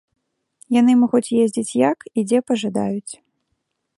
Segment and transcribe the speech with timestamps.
[0.77, 3.13] Яны могуць ездзіць як і дзе пажадаюць.